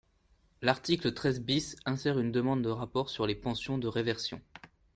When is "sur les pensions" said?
3.11-3.77